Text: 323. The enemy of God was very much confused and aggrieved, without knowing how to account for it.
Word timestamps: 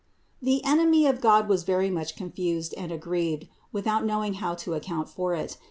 323. 0.39 0.45
The 0.49 0.65
enemy 0.81 1.05
of 1.05 1.21
God 1.21 1.47
was 1.47 1.61
very 1.61 1.91
much 1.91 2.15
confused 2.15 2.73
and 2.75 2.91
aggrieved, 2.91 3.47
without 3.71 4.03
knowing 4.03 4.33
how 4.41 4.55
to 4.55 4.73
account 4.73 5.07
for 5.09 5.35
it. 5.35 5.59